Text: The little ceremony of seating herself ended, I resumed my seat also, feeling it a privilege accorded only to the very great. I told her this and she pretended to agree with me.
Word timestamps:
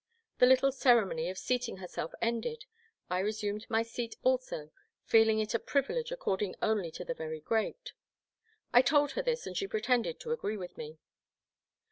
The 0.39 0.47
little 0.47 0.71
ceremony 0.71 1.29
of 1.29 1.37
seating 1.37 1.77
herself 1.77 2.11
ended, 2.23 2.65
I 3.11 3.19
resumed 3.19 3.67
my 3.69 3.83
seat 3.83 4.15
also, 4.23 4.71
feeling 5.05 5.37
it 5.39 5.53
a 5.53 5.59
privilege 5.59 6.11
accorded 6.11 6.55
only 6.59 6.89
to 6.93 7.05
the 7.05 7.13
very 7.13 7.39
great. 7.39 7.93
I 8.73 8.81
told 8.81 9.11
her 9.11 9.21
this 9.21 9.45
and 9.45 9.55
she 9.55 9.67
pretended 9.67 10.19
to 10.21 10.31
agree 10.31 10.57
with 10.57 10.75
me. 10.75 10.97